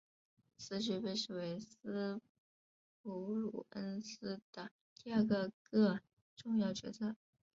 [0.57, 1.77] 此举被视为斯
[3.03, 5.99] 普鲁恩斯的第二个个
[6.35, 7.15] 重要决策。